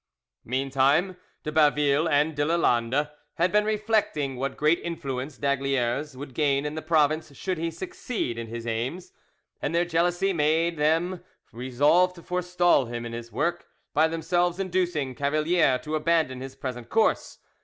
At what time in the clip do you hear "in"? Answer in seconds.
6.65-6.73, 8.35-8.47, 13.05-13.13